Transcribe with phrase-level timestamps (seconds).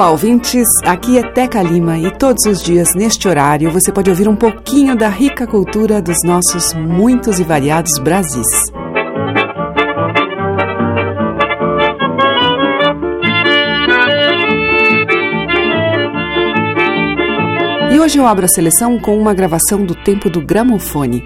[0.00, 0.66] Olá, ouvintes.
[0.86, 4.96] Aqui é Teca Lima e todos os dias, neste horário, você pode ouvir um pouquinho
[4.96, 8.46] da rica cultura dos nossos muitos e variados Brasis.
[17.92, 21.22] E hoje eu abro a seleção com uma gravação do tempo do gramofone.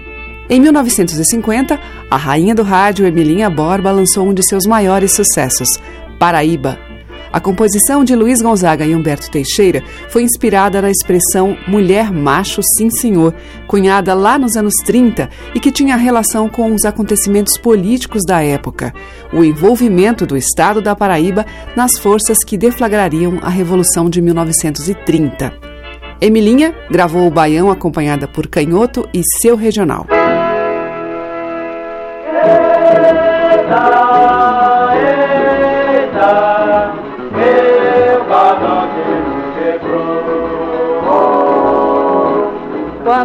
[0.49, 1.79] Em 1950,
[2.11, 5.79] a rainha do rádio Emilinha Borba lançou um de seus maiores sucessos,
[6.19, 6.77] Paraíba.
[7.31, 12.89] A composição de Luiz Gonzaga e Humberto Teixeira foi inspirada na expressão mulher macho sim
[12.89, 13.33] senhor,
[13.67, 18.93] cunhada lá nos anos 30 e que tinha relação com os acontecimentos políticos da época,
[19.33, 25.53] o envolvimento do estado da Paraíba nas forças que deflagrariam a Revolução de 1930.
[26.21, 30.07] Emilinha gravou o Baião acompanhada por Canhoto e seu regional.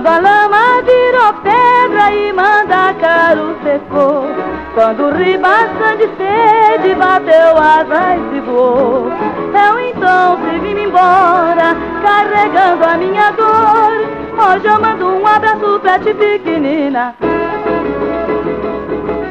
[0.00, 4.24] Quando a lama virou pedra e mandacaru secou
[4.72, 9.10] Quando o ribação de sede bateu asas e voou.
[9.52, 14.08] Eu então se vim embora, carregando a minha dor.
[14.42, 17.14] Hoje eu mando um abraço pra ti pequenina.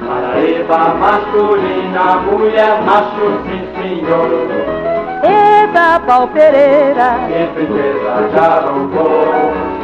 [0.08, 4.30] Paraíba masculina, mulher macho, sim senhor.
[5.24, 9.79] Eita pau Pereira, E princesa já roubou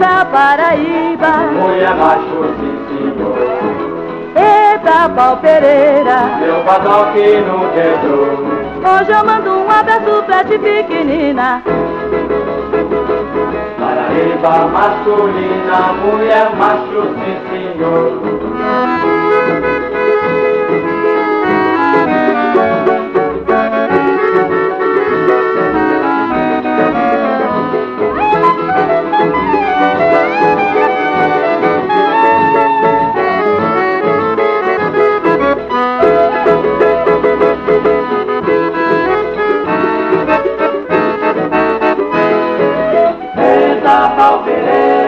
[0.00, 1.28] eita Paraíba.
[1.52, 3.36] Mulher macho, sim senhor
[4.34, 6.38] Eita pau Pereira.
[6.40, 11.62] Meu badoque não quebrou Hoje eu mando um abraço pra ti pequenina.
[13.78, 18.99] Paraíba masculina, mulher macho, sim senhor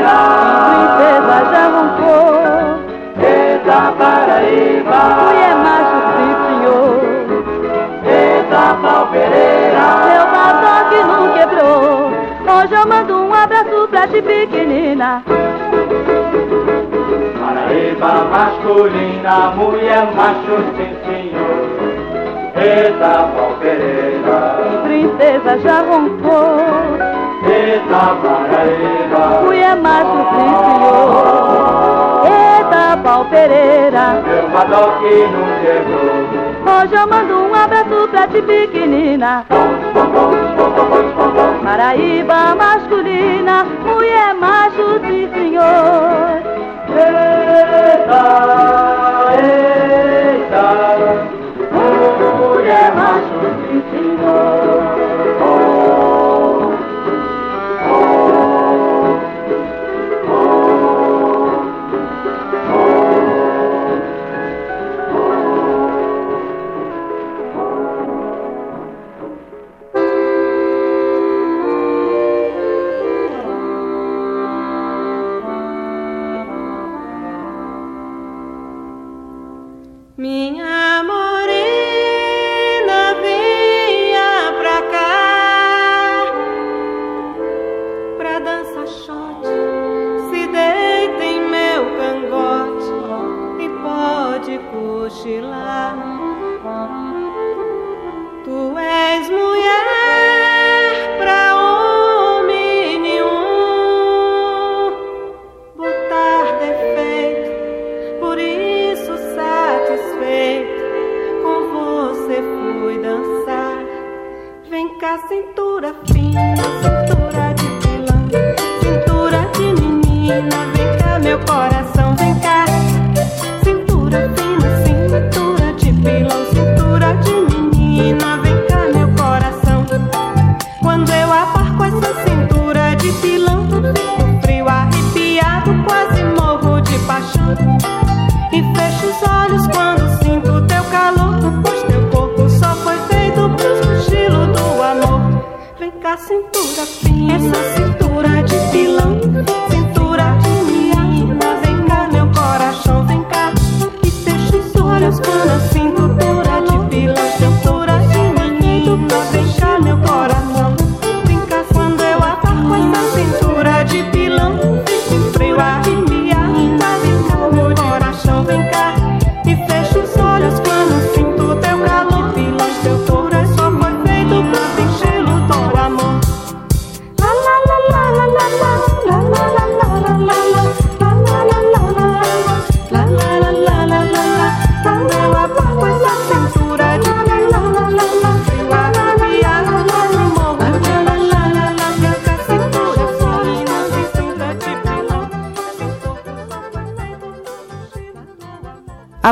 [0.02, 2.32] Princesa já roncou
[3.62, 7.00] eita Paraíba, Mulher macho, sim senhor.
[8.04, 12.10] Eita pau Pereira, Meu badoque não quebrou.
[12.54, 15.22] Hoje eu mando um abraço pra ti pequenina.
[17.40, 21.56] Paraíba masculina, mulher macho, sim senhor.
[22.56, 26.11] Eita pau Pereira, Princesa já roncou
[29.76, 34.22] macho, sim senhor Eita pau Pereira.
[34.24, 36.82] Meu badoque não quebrou.
[36.82, 39.44] Hoje eu mando um abraço pra ti pequenina.
[41.62, 46.42] Paraíba masculina Mulher macho, sim senhor.
[46.88, 48.22] Eita,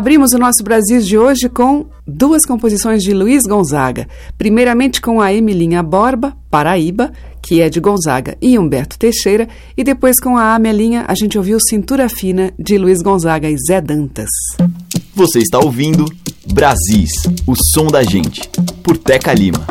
[0.00, 4.08] Abrimos o nosso Brasil de hoje com duas composições de Luiz Gonzaga.
[4.38, 7.12] Primeiramente com a Emilinha Borba, Paraíba,
[7.42, 11.60] que é de Gonzaga e Humberto Teixeira, e depois com a Amelinha a gente ouviu
[11.60, 14.30] Cintura Fina de Luiz Gonzaga e Zé Dantas.
[15.14, 16.06] Você está ouvindo
[16.50, 17.12] Brasis,
[17.46, 18.40] o som da gente,
[18.82, 19.66] por Teca Lima.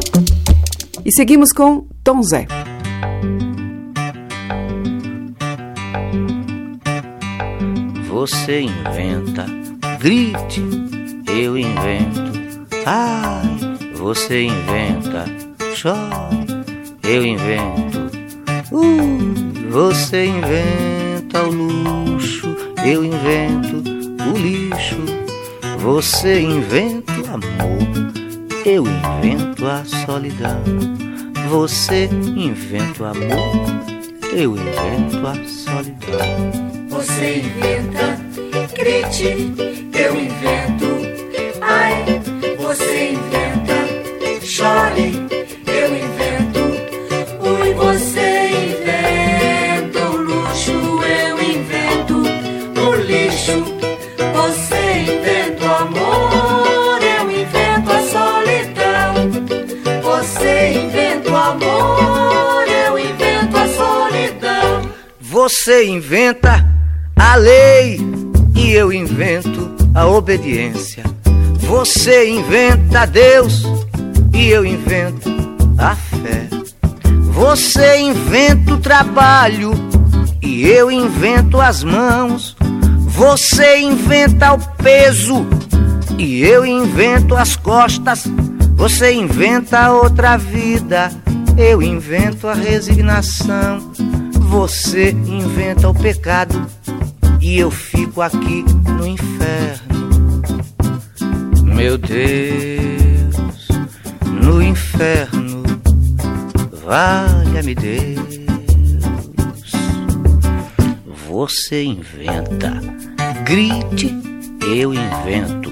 [1.04, 2.46] E seguimos com Tom Zé.
[8.08, 9.60] Você inventa
[10.00, 10.64] grite,
[11.28, 12.66] eu invento.
[12.86, 13.60] Ai,
[13.96, 15.26] você inventa,
[15.76, 16.48] chore,
[17.04, 18.10] eu invento.
[18.72, 22.56] Uh, você inventa o luxo,
[22.86, 23.84] eu invento
[24.24, 24.96] o lixo.
[25.80, 30.64] Você inventa o amor, eu invento a solidão.
[31.50, 33.66] Você inventa o amor,
[34.34, 36.70] eu invento a solidão.
[36.90, 38.29] Você inventa,
[38.74, 39.54] grite
[39.94, 40.88] eu invento.
[41.62, 42.22] Ai,
[42.58, 44.46] você inventa.
[44.46, 45.14] Chore,
[45.68, 46.60] eu invento.
[47.42, 50.10] Ui, você inventa.
[50.10, 52.24] O luxo, eu invento.
[52.80, 53.64] O lixo,
[54.34, 57.00] você inventa o amor.
[57.04, 59.14] Eu invento a solidão.
[60.02, 62.68] Você inventa o amor.
[62.68, 64.92] Eu invento a solidão.
[65.20, 66.66] Você inventa
[67.16, 67.99] a lei
[70.00, 71.04] a obediência.
[71.68, 73.64] Você inventa Deus
[74.34, 75.30] e eu invento
[75.78, 76.48] a fé.
[77.34, 79.72] Você inventa o trabalho
[80.42, 82.56] e eu invento as mãos.
[83.10, 85.46] Você inventa o peso
[86.18, 88.24] e eu invento as costas.
[88.76, 91.12] Você inventa outra vida,
[91.58, 93.92] eu invento a resignação.
[94.32, 96.66] Você inventa o pecado
[97.42, 98.64] e eu fico aqui
[98.98, 99.89] no inferno.
[101.80, 103.70] Meu Deus,
[104.44, 105.64] no inferno,
[106.86, 108.38] valha-me Deus.
[111.30, 112.82] Você inventa,
[113.46, 114.14] grite,
[114.76, 115.72] eu invento.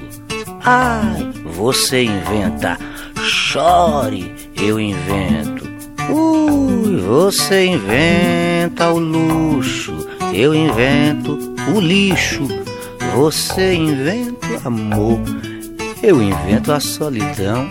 [0.63, 2.77] Ai, você inventa,
[3.21, 5.67] chore, eu invento.
[6.09, 11.37] Ui, você inventa o luxo, eu invento
[11.75, 12.47] o lixo.
[13.13, 15.19] Você inventa amor,
[16.01, 17.69] eu invento a solidão.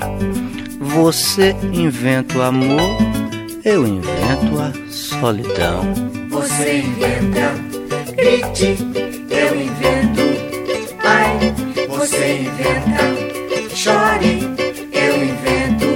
[0.81, 2.99] Você inventa o amor,
[3.65, 5.83] eu invento a solidão.
[6.31, 7.55] Você inventa,
[8.15, 8.77] grite,
[9.31, 10.23] eu invento.
[11.05, 11.55] Ai,
[11.89, 14.41] você inventa, chore,
[14.93, 15.87] eu invento.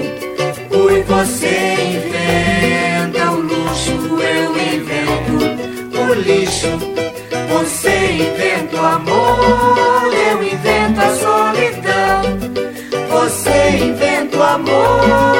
[0.77, 3.91] Ui, você inventa o luxo,
[4.23, 6.69] eu invento o lixo.
[7.49, 9.80] Você inventa o amor,
[15.03, 15.40] o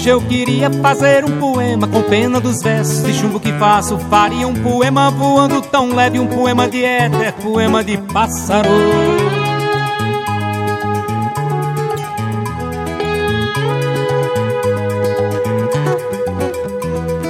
[0.00, 3.98] Hoje eu queria fazer um poema com pena dos versos de chumbo que faço.
[3.98, 8.70] Faria um poema voando tão leve, um poema de éter, poema de pássaro.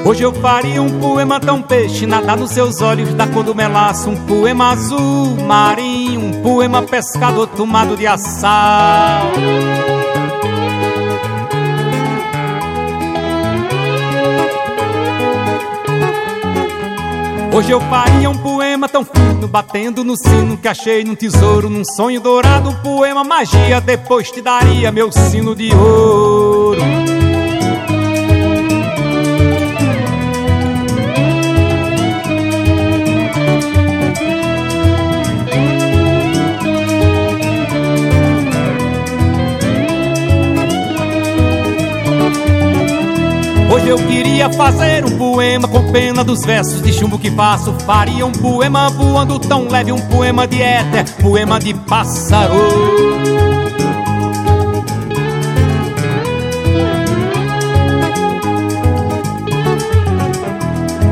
[0.04, 4.10] Hoje eu faria um poema tão peixe, nadar nos seus olhos da cor do melaço.
[4.10, 9.32] Um poema azul marinho, um poema pescador tomado de assal.
[17.60, 21.84] Hoje eu faria um poema tão fino, batendo no sino que achei num tesouro, num
[21.84, 26.39] sonho dourado, um poema magia, depois te daria meu sino de ouro.
[43.90, 47.74] Eu queria fazer um poema com pena dos versos de chumbo que faço.
[47.84, 52.54] Faria um poema voando tão leve, um poema de éter, poema de pássaro.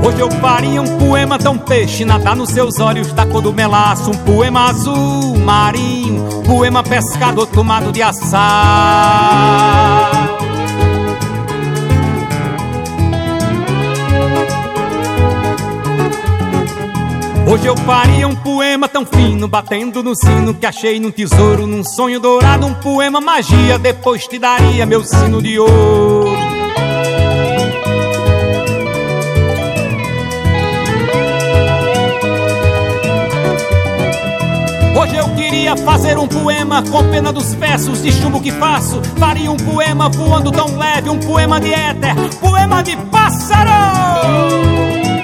[0.04, 4.10] Hoje eu faria um poema tão peixe, nadar nos seus olhos da cor do melaço.
[4.10, 10.07] Um poema azul marinho, poema pescador tomado de assar.
[17.50, 21.82] Hoje eu faria um poema tão fino, batendo no sino que achei num tesouro, num
[21.82, 26.28] sonho dourado, um poema magia, depois te daria meu sino de ouro.
[35.00, 39.00] Hoje eu queria fazer um poema com pena dos versos de chumbo que faço.
[39.18, 45.17] Faria um poema voando tão leve, um poema de éter, poema de pássaro.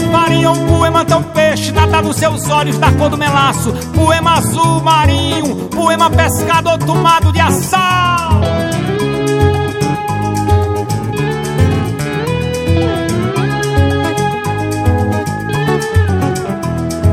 [0.00, 3.70] Eu faria um poema tão peixe, nada nos seus olhos da cor do melaço.
[3.94, 8.40] Poema azul marinho, poema pescador tomado de assal.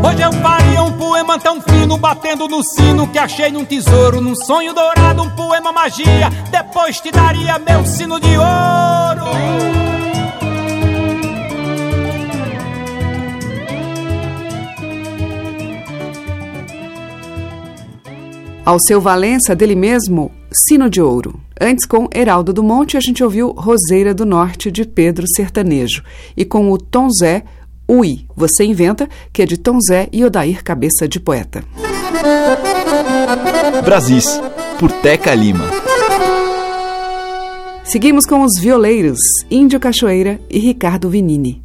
[0.01, 4.35] Hoje eu faria um poema tão fino, batendo no sino que achei num tesouro, num
[4.35, 6.29] sonho dourado, um poema magia.
[6.49, 9.06] Depois te daria meu sino de ouro.
[18.67, 21.39] Alceu Valença, dele mesmo, Sino de Ouro.
[21.57, 26.03] Antes, com Heraldo do Monte, a gente ouviu Roseira do Norte, de Pedro Sertanejo.
[26.35, 27.45] E com o Tom Zé,
[27.87, 31.63] Ui, Você Inventa, que é de Tom Zé e Odair Cabeça de Poeta.
[33.85, 34.37] Brasis,
[34.77, 35.63] por Teca Lima.
[37.85, 39.19] Seguimos com os violeiros
[39.49, 41.61] Índio Cachoeira e Ricardo Vinini.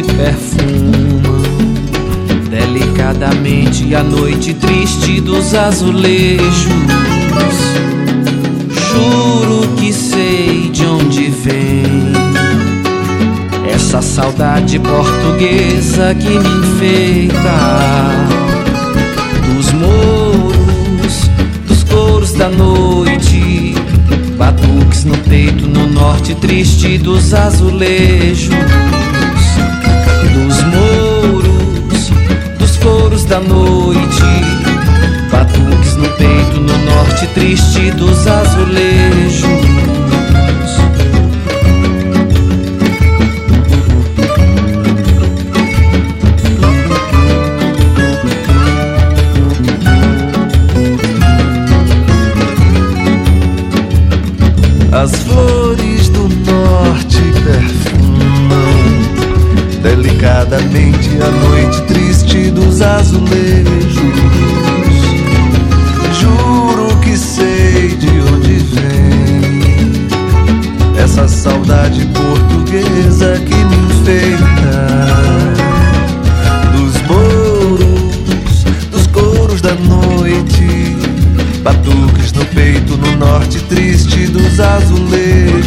[0.00, 1.42] Norte perfumam
[2.48, 6.40] delicadamente a noite triste dos azulejos.
[8.90, 12.12] Juro que sei de onde vem
[13.72, 17.56] essa saudade portuguesa que me enfeita
[19.46, 21.30] dos mouros,
[21.66, 23.74] dos couros da noite
[24.40, 28.48] Batuques no peito, no norte triste dos azulejos,
[33.30, 34.24] da noite.
[35.30, 39.44] Batuques no peito, no norte triste dos azulejos.
[54.92, 58.50] As flores do norte perfumam
[59.82, 61.89] delicadamente a noite
[62.30, 63.94] triste dos azulejos.
[66.20, 69.90] Juro que sei de onde vem
[70.96, 74.88] essa saudade portuguesa que me enfeita.
[76.72, 80.96] Dos mouros, dos coros da noite,
[81.62, 85.59] batuques no peito, no norte triste dos azulejos,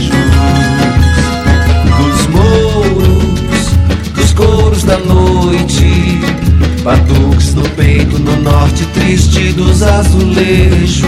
[7.53, 11.03] no peito, no norte triste dos azulejos,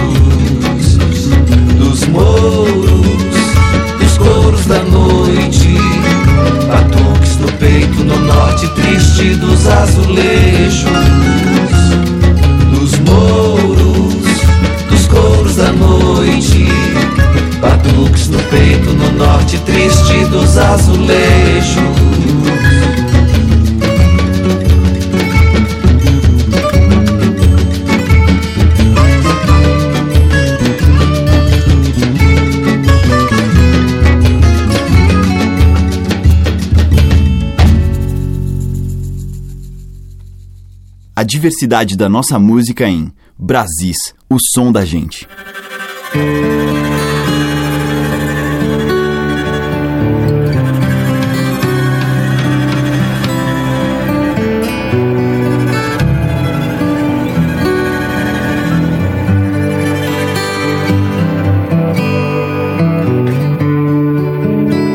[1.78, 3.06] dos mouros,
[4.00, 5.76] dos coros da noite,
[6.68, 10.92] batuques no peito, no norte triste dos azulejos,
[12.72, 14.14] dos mouros
[14.90, 16.68] dos coros da noite,
[17.60, 22.45] batuques no peito, no norte triste dos azulejos.
[41.17, 45.25] A diversidade da nossa música em Brasis, o som da gente.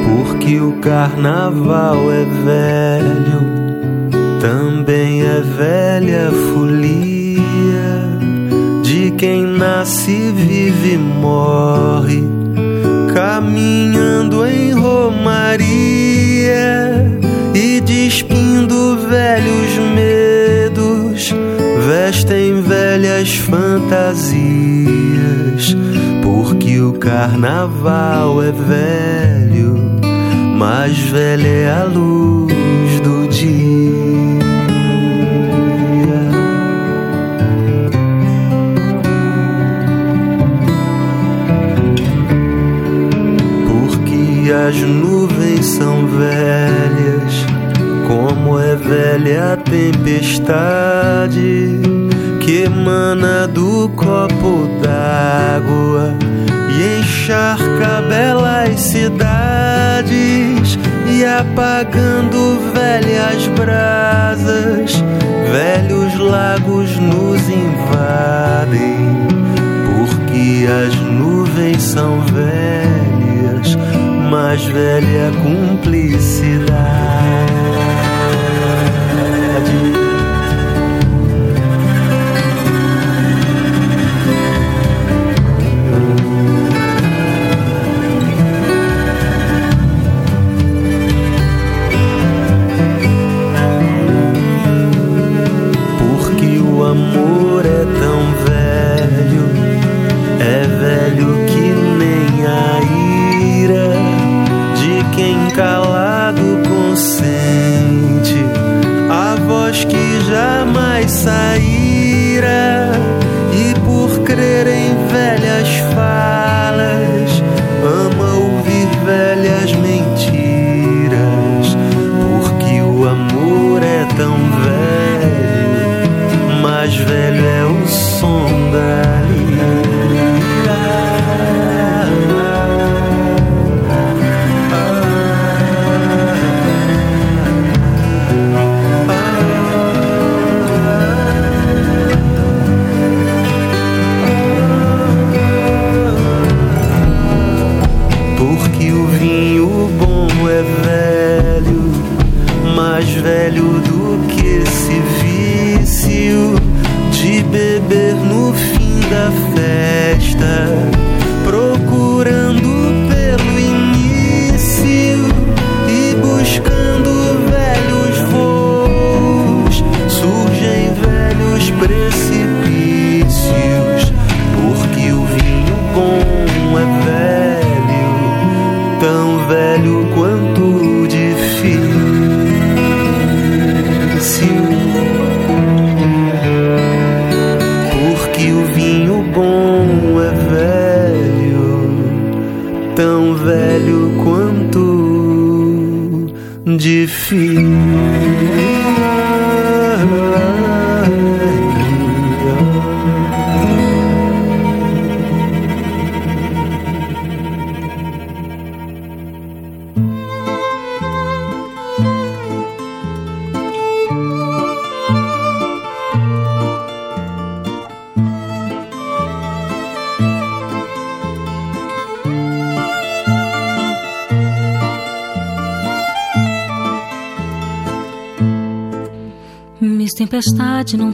[0.04, 3.59] Porque o carnaval é velho,
[5.60, 7.92] velha folia
[8.82, 12.24] de quem nasce, vive e morre,
[13.12, 15.76] caminhando em romaria
[17.54, 21.34] e despindo velhos medos,
[21.86, 24.16] vestem velhas fantasias,
[26.22, 29.74] porque o carnaval é velho,
[30.56, 32.49] mais velha é a luz
[45.80, 47.46] são velhas,
[48.06, 50.20] como é velha a tempestade
[52.40, 56.14] que emana do copo d'água
[56.68, 65.02] e encharca belas cidades e apagando velhas brasas,
[65.50, 69.16] velhos lagos nos invadem,
[69.96, 72.99] porque as nuvens são velhas,
[74.30, 76.79] mais velha cumplicidade.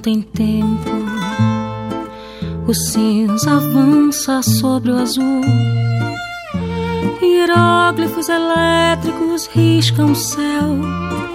[0.07, 0.91] Tem tempo.
[2.65, 5.43] O cinza avança sobre o azul.
[7.21, 10.79] Hieróglifos elétricos riscam o céu,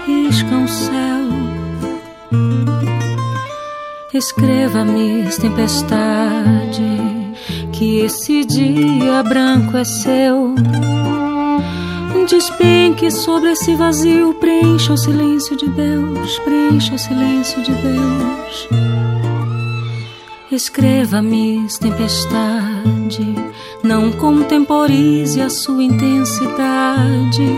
[0.07, 1.21] riscam o céu.
[4.13, 6.97] Escreva, Miss Tempestade,
[7.73, 10.55] que esse dia branco é seu.
[12.31, 18.69] Despenque sobre esse vazio, preencha o silêncio de Deus, preencha o silêncio de Deus.
[20.49, 23.35] Escreva, Miss Tempestade,
[23.83, 27.49] não contemporize a sua intensidade.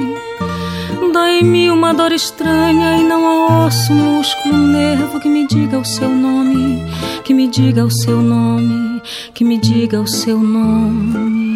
[1.13, 6.09] Dói-me uma dor estranha e não há osso, músculo, nervo que me diga o seu
[6.09, 6.81] nome,
[7.23, 9.03] que me diga o seu nome,
[9.35, 11.52] que me diga o seu nome.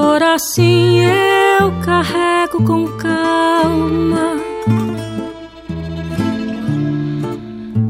[0.00, 4.34] Dor assim eu carrego com calma.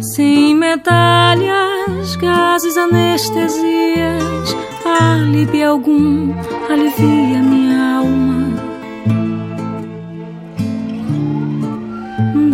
[0.00, 6.34] Sem medalhas, gases, anestesias, alívio algum
[6.68, 8.56] alivia minha alma.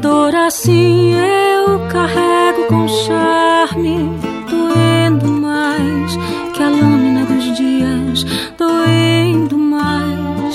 [0.03, 4.11] Dor assim eu carrego com charme,
[4.51, 6.15] doendo mais
[6.53, 6.96] que a lâmina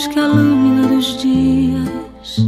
[0.02, 2.48] mais que a lâmina dos dias.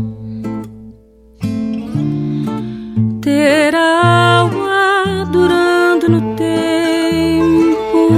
[3.22, 8.10] Ter a alma durando no tempo,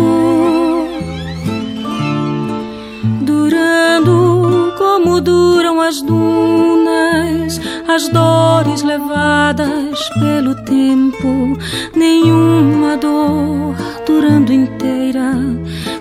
[3.22, 11.58] durando como duram as dunas, as dores levadas pelo tempo,
[11.96, 15.34] nenhuma dor durando inteira,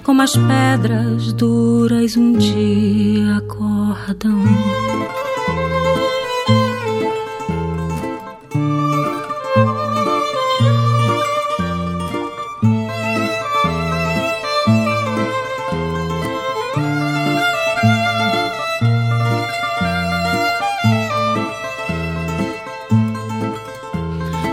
[0.04, 4.44] como as pedras duras um dia acordam.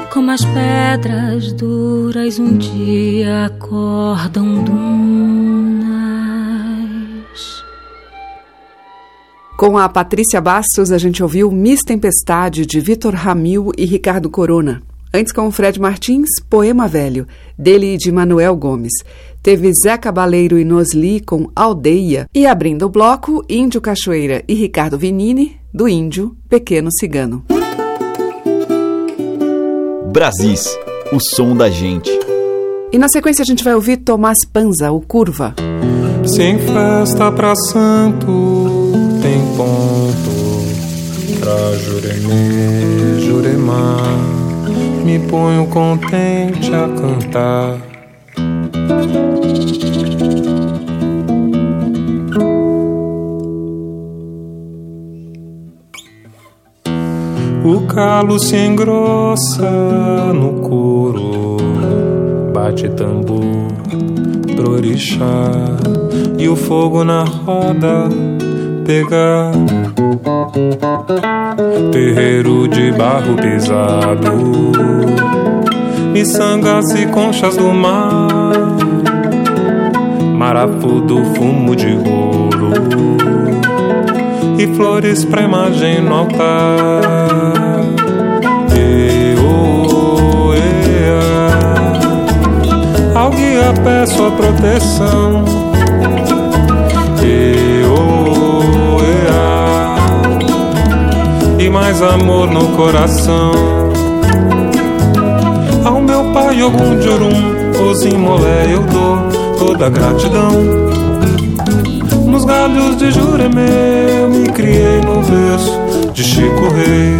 [0.09, 5.40] Como as pedras duras um dia acordam dunas.
[9.61, 14.81] Com a Patrícia Bastos, a gente ouviu Miss Tempestade, de Vitor Ramil e Ricardo Corona.
[15.13, 18.91] Antes, com o Fred Martins, Poema Velho, dele e de Manuel Gomes.
[19.43, 22.27] Teve Zé Cabaleiro e Nosli com Aldeia.
[22.33, 27.45] E abrindo o bloco, Índio Cachoeira e Ricardo Vinini, do Índio, Pequeno Cigano.
[30.11, 30.75] Brasis,
[31.13, 32.09] o som da gente.
[32.91, 35.53] E na sequência a gente vai ouvir Tomás Panza, o Curva.
[36.25, 38.50] Sem festa pra santo,
[41.51, 44.01] pra Juremê, Juremar.
[45.03, 47.77] Me ponho contente a cantar.
[57.63, 59.69] O calo se engrossa
[60.33, 61.57] no couro,
[62.53, 63.67] bate tambor
[64.55, 65.51] pro orixá
[66.39, 68.09] e o fogo na roda
[68.91, 69.51] pegar.
[71.93, 74.33] Terreiro de barro pesado,
[76.11, 78.27] miçangas e conchas do mar,
[80.37, 82.71] marafu do fumo de ouro.
[84.59, 87.01] E flores pra imagem no altar.
[89.43, 90.51] Oh,
[93.15, 93.19] ah.
[93.19, 95.60] Alguém guia peço a proteção.
[101.71, 103.51] Mais amor no coração.
[105.85, 109.17] Ao meu pai, algum de Orum, os imolé eu dou
[109.57, 110.51] toda a gratidão.
[112.25, 117.15] Nos galhos de Juremê eu me criei no berço de Chico Rei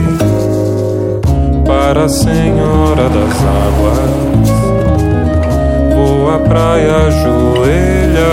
[1.66, 3.38] para a Senhora das
[3.68, 4.00] Águas.
[5.96, 8.32] Vou à praia ajoelhar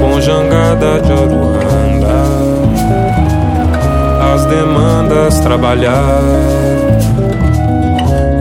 [0.00, 1.61] com jangada de Oruanda.
[4.32, 6.22] As demandas trabalhar,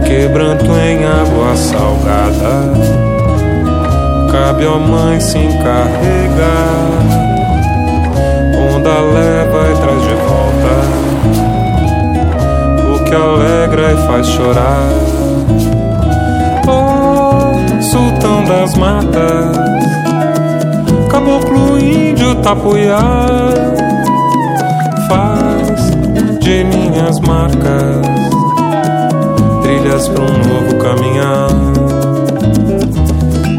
[0.06, 2.72] quebranto em água salgada.
[4.32, 6.92] Cabe ao mãe se encarregar.
[8.74, 11.02] Onda leva e traz de volta
[13.12, 14.88] que alegra e faz chorar.
[16.66, 19.58] Oh, sultão das matas,
[21.12, 23.00] caboclo índio tapuiá,
[27.02, 28.08] minhas marcas
[29.64, 31.50] trilhas para um novo caminhar.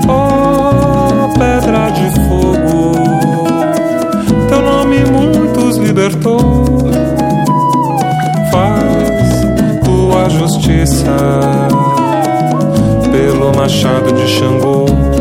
[0.09, 2.93] Oh, pedra de fogo,
[4.49, 6.63] teu nome muitos libertou.
[10.29, 11.17] justiça
[13.11, 15.12] pelo machado de Xangô.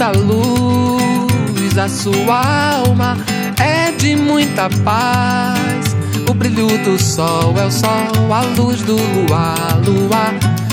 [0.00, 3.18] Muita luz, a sua alma
[3.58, 5.94] é de muita paz.
[6.26, 10.32] O brilho do sol é o sol, a luz do luar, luar.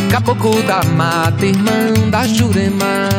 [0.10, 3.10] Caboclo da mata, irmã da Jurema.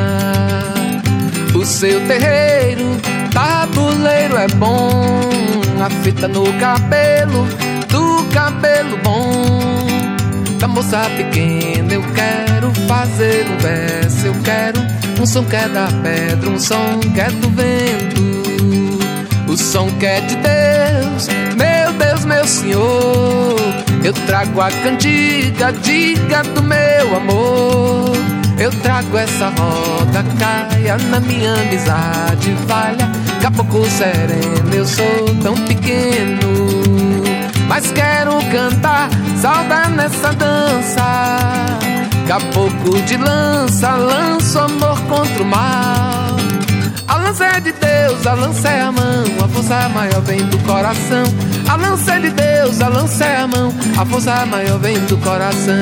[1.55, 2.87] O seu terreiro,
[3.31, 5.21] tabuleiro é bom.
[5.85, 7.47] A fita no cabelo,
[7.88, 9.61] do cabelo bom.
[10.59, 14.78] Da moça pequena, eu quero fazer um verso, eu quero
[15.21, 18.29] um som que é da pedra, um som que é do vento.
[19.49, 23.57] O som que é de Deus, meu Deus, meu senhor,
[24.05, 28.13] eu trago a cantiga, diga do meu amor.
[28.59, 33.11] Eu trago essa roda, caia na minha amizade, falha.
[33.41, 36.39] Caboclo sereno, eu sou tão pequeno.
[37.69, 39.09] Mas quero cantar,
[39.41, 41.88] saudar nessa dança.
[42.29, 46.37] Caboclo de lança, lanço amor contra o mal.
[47.09, 50.59] A lança é de Deus, a lança é a mão, a força maior vem do
[50.59, 51.25] coração.
[51.67, 55.17] A lança é de Deus, a lança é a mão, a força maior vem do
[55.17, 55.81] coração.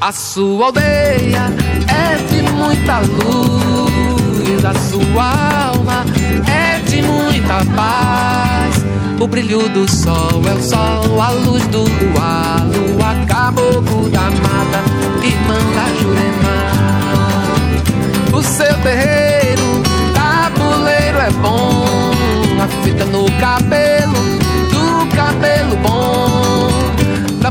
[0.00, 1.52] A sua aldeia
[1.88, 3.71] é de muita luz,
[4.64, 6.04] a sua alma
[6.46, 8.84] é de muita paz.
[9.20, 14.82] O brilho do sol é o sol, a luz do luar, lua caboclo da mata,
[15.22, 16.56] irmã da Jurema.
[18.32, 19.82] O seu terreiro,
[20.14, 21.84] tabuleiro é bom,
[22.62, 24.14] a fita no cabelo,
[24.70, 26.31] do cabelo bom da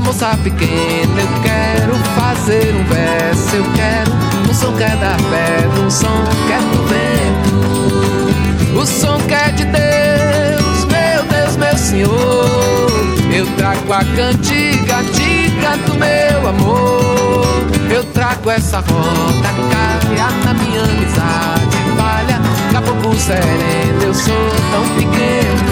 [0.01, 1.21] moça pequena.
[1.21, 4.11] Eu quero fazer um verso, eu quero
[4.49, 9.33] um som que é da pedra, um som que é do vento, o som que
[9.33, 12.91] é de Deus, meu Deus, meu Senhor.
[13.33, 17.71] Eu trago a cantiga, diga do meu amor.
[17.89, 22.41] Eu trago essa roda, caia na minha amizade, falha,
[22.71, 24.03] caboclo sereno.
[24.03, 25.71] Eu sou tão pequeno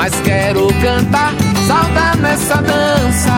[0.00, 1.34] mas quero cantar,
[1.66, 3.32] saudar nessa dança.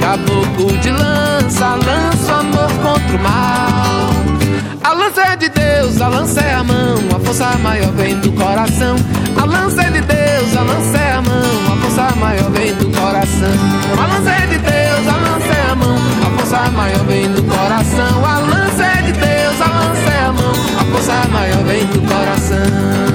[0.00, 4.24] Caboclo de lança, lança amor contra o mal.
[4.82, 8.30] A lança é de Deus, a lança é a mão, a força maior vem do
[8.32, 8.96] coração.
[9.40, 12.90] A lança é de Deus, a lança é a mão, a força maior vem do
[12.90, 13.48] coração.
[13.98, 15.96] A lança é de Deus, a lança é a mão,
[16.26, 18.24] a força maior vem do coração.
[18.24, 22.00] A lança é de Deus, a lança é a mão, a força maior vem do
[22.02, 23.13] coração.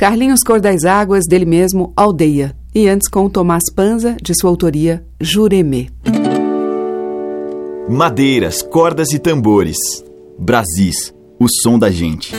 [0.00, 2.56] Carlinhos Cor das Águas, dele mesmo, Aldeia.
[2.74, 5.88] E antes com Tomás Panza, de sua autoria, Juremê.
[7.86, 9.76] Madeiras, cordas e tambores.
[10.38, 12.34] Brasis, o som da gente.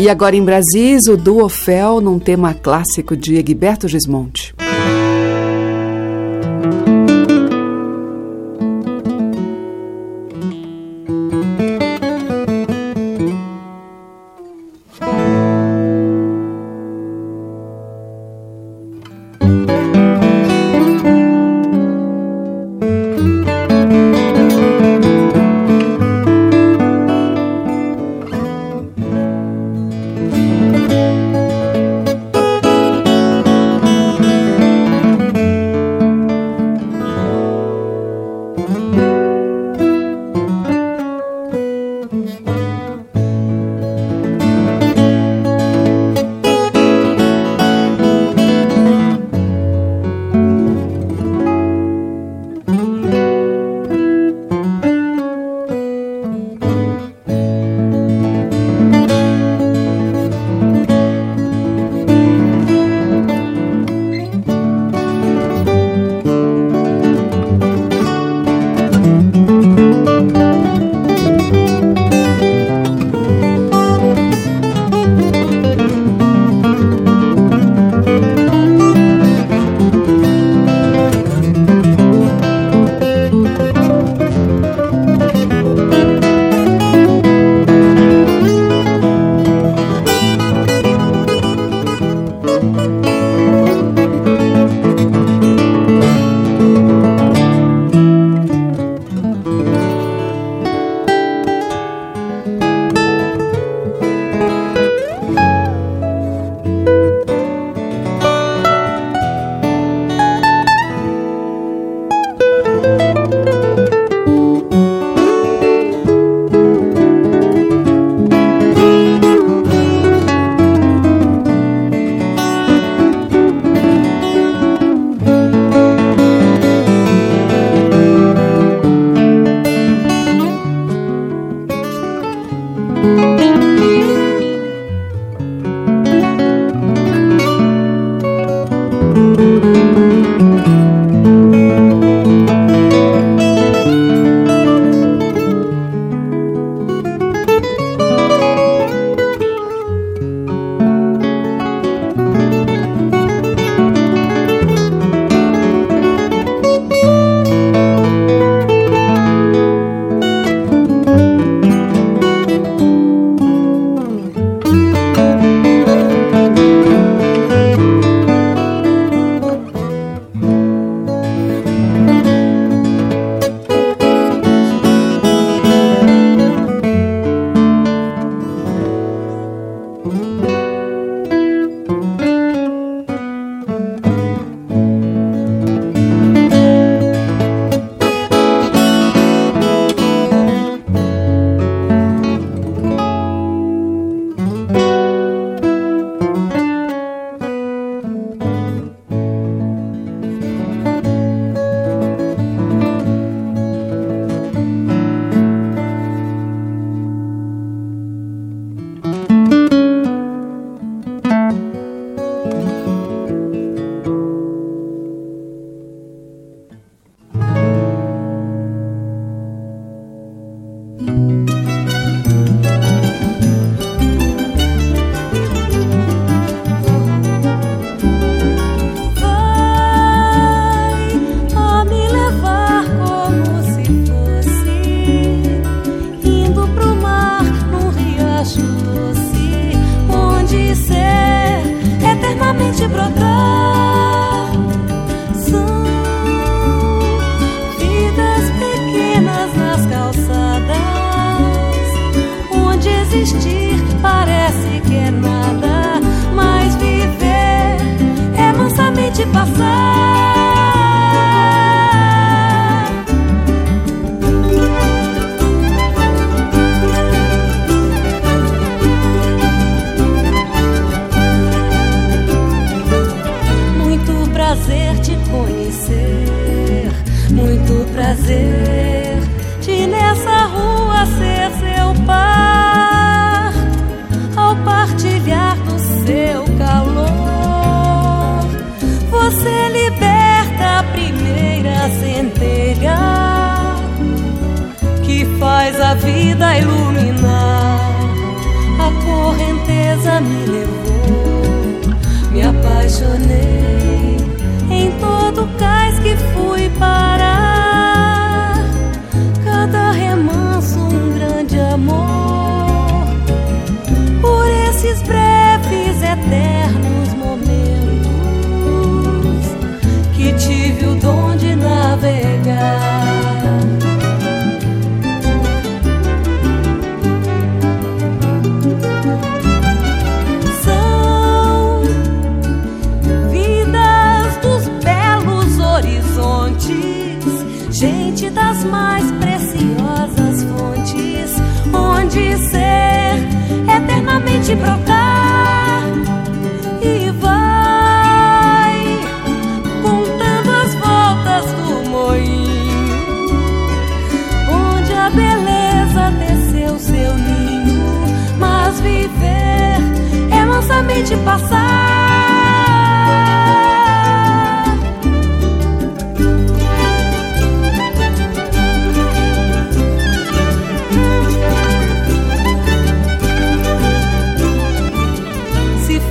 [0.00, 4.55] E agora em Brasis, o Duo Fel, num tema clássico de Egberto Gismonte.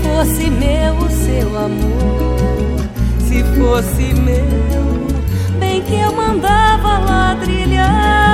[0.05, 2.79] fosse meu o seu amor,
[3.19, 8.24] se fosse meu, bem que eu mandava ladrilhar.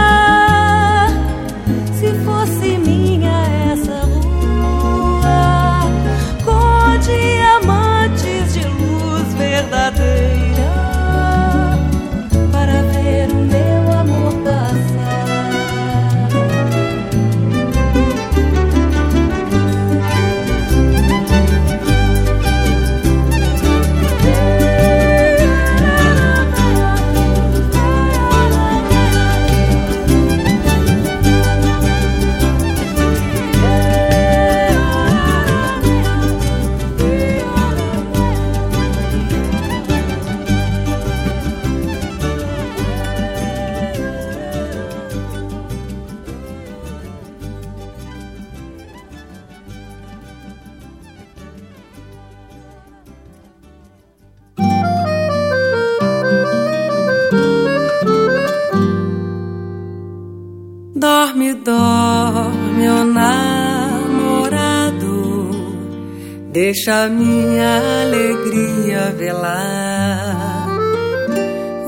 [66.72, 70.70] Deixa minha alegria velar.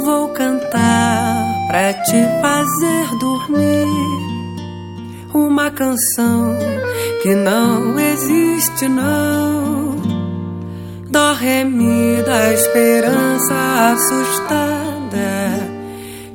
[0.03, 3.88] Vou cantar pra te fazer dormir
[5.34, 6.57] uma canção
[7.21, 9.95] que não existe, não.
[11.09, 15.23] Dó, ré, mi da esperança assustada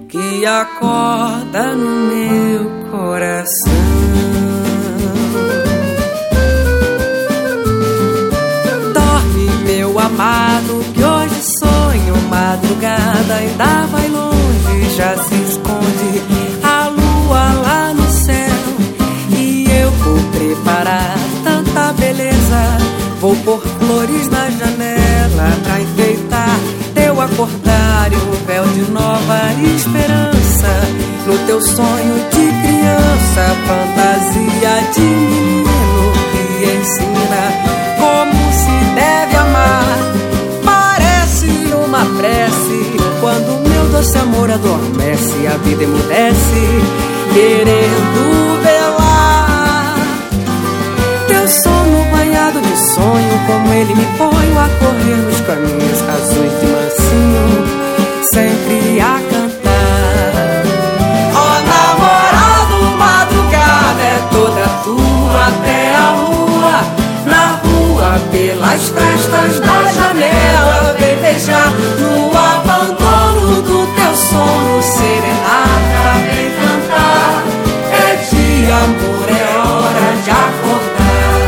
[0.09, 3.88] que acorda no meu coração.
[29.77, 30.73] Esperança.
[31.27, 37.43] No teu sonho de criança, fantasia de menino que ensina
[37.99, 39.99] como se deve amar.
[40.65, 41.47] Parece
[41.85, 46.63] uma prece quando meu doce amor adormece, a vida emudece,
[47.35, 49.97] querendo velar.
[51.27, 56.67] Teu sono banhado de sonho, como ele me põe a correr nos caminhos azuis de
[56.67, 57.65] mansinho,
[58.33, 58.68] sempre
[68.59, 77.45] pelas frestas da janela, vem beijar no abandono do teu sono, serenata, vem cantar.
[77.93, 81.39] É dia, amor, é hora de acordar.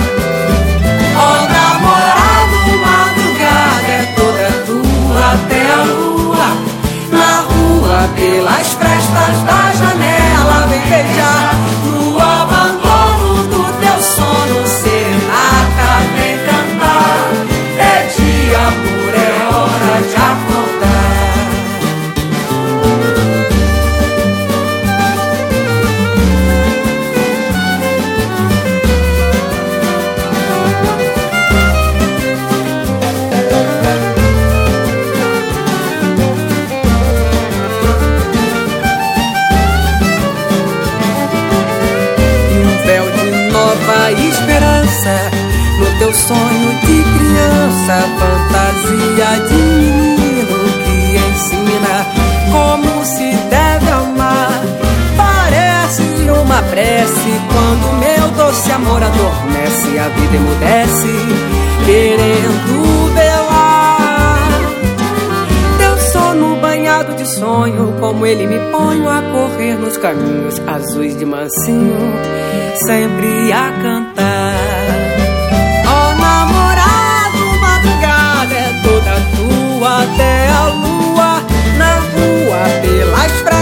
[1.17, 6.49] Ó oh, namorado, madrugada é toda tua até a lua,
[7.11, 11.50] na rua, pelas frestas da janela, vem beijar
[58.51, 61.09] doce amor adormece, a vida emudece,
[61.87, 64.49] querendo velar.
[65.79, 71.25] Teu sono banhado de sonho, como ele me põe a correr nos caminhos azuis de
[71.25, 72.13] mansinho,
[72.87, 74.57] sempre a cantar.
[75.87, 81.43] Ó namorado, madrugada é toda tua até a lua,
[81.79, 83.60] na rua, pelas frestas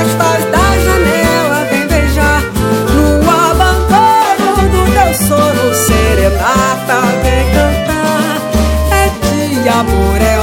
[6.29, 8.37] serenata, vem cantar.
[8.93, 10.38] É dia, amor, é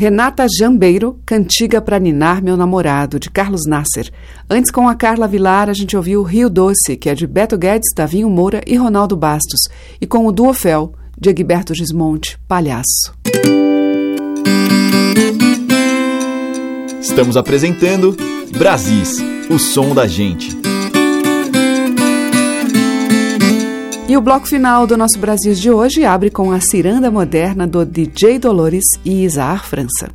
[0.00, 4.10] Renata Jambeiro, Cantiga para Ninar Meu Namorado, de Carlos Nasser.
[4.48, 7.92] Antes, com a Carla Vilar, a gente ouviu Rio Doce, que é de Beto Guedes,
[7.94, 9.60] Davinho Moura e Ronaldo Bastos.
[10.00, 13.14] E com o Duofel, de Egberto Gismonte, Palhaço.
[16.98, 18.16] Estamos apresentando
[18.56, 19.18] Brasis,
[19.50, 20.69] o som da gente.
[24.10, 27.86] E o bloco final do nosso Brasil de hoje abre com a ciranda moderna do
[27.86, 30.10] DJ Dolores e Isaar França.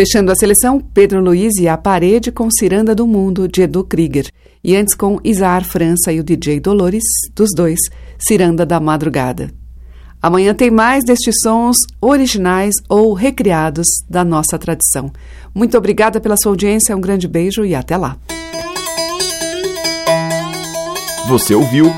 [0.00, 4.30] Fechando a seleção, Pedro Luiz e A Parede com Ciranda do Mundo, de Edu Krieger.
[4.64, 7.02] E antes com Isaar França e o DJ Dolores,
[7.36, 7.78] dos dois,
[8.18, 9.50] Ciranda da Madrugada.
[10.22, 15.12] Amanhã tem mais destes sons originais ou recriados da nossa tradição.
[15.54, 18.16] Muito obrigada pela sua audiência, um grande beijo e até lá.
[21.28, 21.92] Você ouviu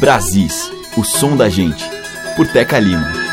[0.00, 1.88] Brasis, o som da gente,
[2.34, 3.23] por Teca Lima.